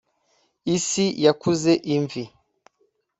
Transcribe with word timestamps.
isi 0.75 1.05
yakuze 1.25 1.71
imvi 1.95 2.23